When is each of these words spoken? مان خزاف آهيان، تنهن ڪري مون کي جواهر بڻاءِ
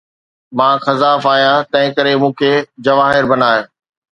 مان 0.57 0.75
خزاف 0.85 1.23
آهيان، 1.31 1.59
تنهن 1.71 1.93
ڪري 1.99 2.13
مون 2.21 2.33
کي 2.39 2.51
جواهر 2.85 3.23
بڻاءِ 3.31 3.57